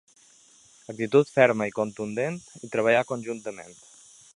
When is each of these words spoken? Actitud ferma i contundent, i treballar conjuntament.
Actitud 0.93 1.29
ferma 1.35 1.69
i 1.73 1.75
contundent, 1.77 2.43
i 2.69 2.75
treballar 2.77 3.09
conjuntament. 3.13 3.83